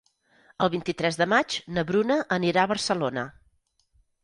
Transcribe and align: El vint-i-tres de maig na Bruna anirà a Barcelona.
El 0.67 0.71
vint-i-tres 0.75 1.19
de 1.19 1.27
maig 1.35 1.59
na 1.77 1.85
Bruna 1.91 2.19
anirà 2.39 2.65
a 2.65 2.73
Barcelona. 2.75 3.29